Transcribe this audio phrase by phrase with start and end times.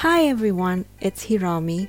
[0.00, 1.88] Hi everyone, it's Hiromi.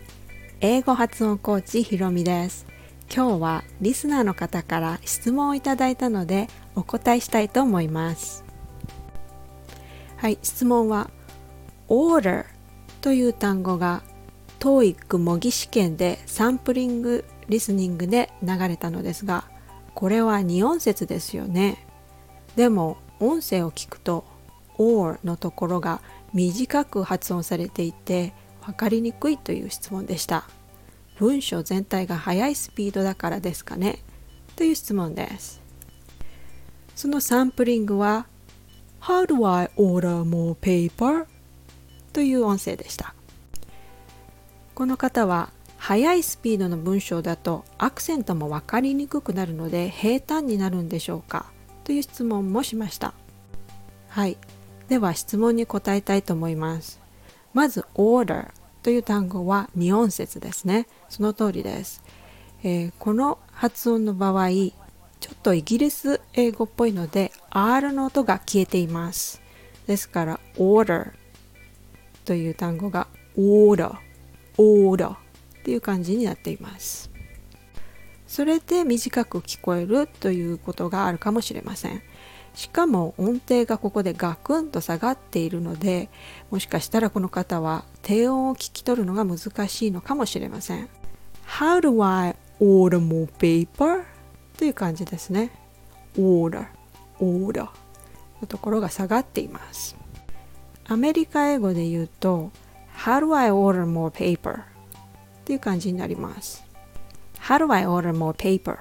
[0.61, 2.65] 英語発音コーチひろみです。
[3.13, 8.45] 今日はリスナーの方から質問をいただいたのでお答えしたいと思います。
[10.15, 11.09] はい質問は
[11.89, 12.45] order
[13.01, 14.03] という単語が
[14.59, 19.43] TOEIC 模擬試験でサンプリングリスニングで流れたのですが
[19.95, 21.85] これは2音節ですよね。
[22.55, 24.23] でも音声を聞くと
[24.77, 26.01] or のところが
[26.33, 28.33] 短く発音されていて
[28.65, 30.47] 分かりにくいという質問でした。
[31.17, 33.99] 文章全体が速いスピードだからですかね。
[34.55, 35.61] という質問です。
[36.95, 38.27] そのサンプリングは
[39.01, 41.25] How do I order more paper?
[42.13, 43.13] という音声でした。
[44.75, 51.45] この方は速いスピードの文章だとアクセントも分かりにくくなるので平坦になるんでしょうか？
[51.83, 53.13] という質問もしました。
[54.09, 54.37] はい。
[54.89, 56.99] では質問に答えたいと思います。
[57.53, 58.51] まず order
[58.83, 60.87] という単語は2音節ですね。
[61.09, 62.03] その通りです、
[62.63, 69.41] えー、この発音の場合ちょっとイギリス英語っぽいので R の音が消えています。
[69.87, 71.11] ですから order
[72.25, 73.95] という単語が order
[74.57, 75.17] order っ
[75.63, 77.09] ていう感じになっています。
[78.27, 82.01] それで短く聞こえるということがあるかもしれません。
[82.53, 86.09] しかも音程がここでガクンと下がっているので
[86.49, 90.89] もしかしたらこの方は低音を聞き取るのが難しいのかもしれません。
[91.45, 94.03] How do I order more paper?
[94.57, 95.51] という感じですね。
[96.17, 96.65] Order
[97.19, 97.69] order
[98.41, 99.95] のところが下がっています。
[100.85, 102.51] アメリカ英語で言うと
[102.97, 104.61] How do I order more paper?
[104.61, 104.63] っ
[105.45, 106.66] ていう感じになります。
[107.47, 108.77] How do I order more paper?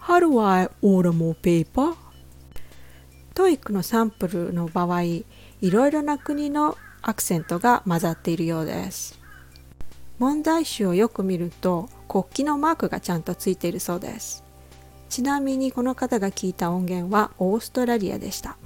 [0.00, 1.96] How do I order more paper?
[3.32, 5.24] TOEIC のサンプルの場合い
[5.62, 9.18] ろいろな国のアクセントが混ざっているようです
[10.18, 14.44] 問題集をよく見ると国旗のマークがちゃんとついているそうです
[15.08, 18.58] ちなみにこの方が聞いた音源はオーストラリアでした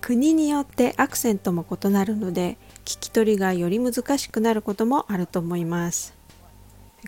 [0.00, 6.20] 国によってアクセントも異なるので聞き取りがより難しくなることもあると思います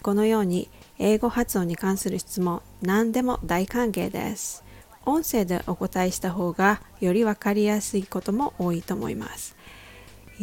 [0.03, 0.69] このように
[0.99, 4.65] 英語発音に関する質問何でも大歓迎です
[5.06, 9.55] 音声でお答えした方がより分かりやすいことも多いと思います。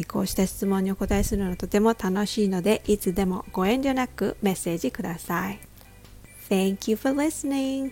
[0.07, 5.59] こうした質問にお答えするのはとても楽しいので、いつでもご遠慮なくメッセージください。
[6.50, 7.91] Thank you for listening!